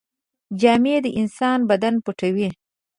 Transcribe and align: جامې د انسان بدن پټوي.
جامې 0.59 0.95
د 1.03 1.07
انسان 1.21 1.59
بدن 1.69 1.95
پټوي. 2.03 2.49